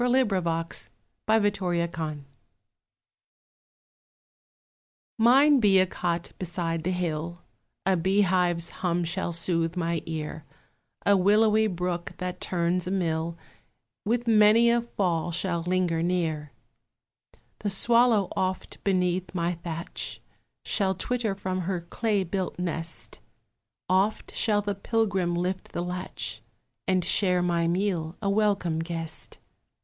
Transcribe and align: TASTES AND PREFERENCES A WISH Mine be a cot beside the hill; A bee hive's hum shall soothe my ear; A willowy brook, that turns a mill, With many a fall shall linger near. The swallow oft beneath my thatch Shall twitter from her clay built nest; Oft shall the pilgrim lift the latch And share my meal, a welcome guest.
TASTES 0.03 0.87
AND 1.27 1.27
PREFERENCES 1.27 1.29
A 1.29 1.39
WISH 1.39 2.17
Mine 5.19 5.59
be 5.59 5.77
a 5.77 5.85
cot 5.85 6.31
beside 6.39 6.83
the 6.83 6.89
hill; 6.89 7.43
A 7.85 7.95
bee 7.95 8.21
hive's 8.21 8.71
hum 8.81 9.03
shall 9.03 9.31
soothe 9.31 9.75
my 9.77 10.01
ear; 10.07 10.43
A 11.05 11.15
willowy 11.15 11.67
brook, 11.67 12.13
that 12.17 12.41
turns 12.41 12.87
a 12.87 12.89
mill, 12.89 13.37
With 14.03 14.25
many 14.27 14.71
a 14.71 14.81
fall 14.81 15.31
shall 15.31 15.61
linger 15.61 16.01
near. 16.01 16.51
The 17.59 17.69
swallow 17.69 18.27
oft 18.35 18.83
beneath 18.83 19.35
my 19.35 19.53
thatch 19.53 20.19
Shall 20.65 20.95
twitter 20.95 21.35
from 21.35 21.61
her 21.61 21.79
clay 21.79 22.23
built 22.23 22.57
nest; 22.57 23.19
Oft 23.87 24.33
shall 24.33 24.63
the 24.63 24.73
pilgrim 24.73 25.35
lift 25.35 25.73
the 25.73 25.83
latch 25.83 26.41
And 26.87 27.05
share 27.05 27.43
my 27.43 27.67
meal, 27.67 28.15
a 28.19 28.31
welcome 28.31 28.79
guest. 28.79 29.37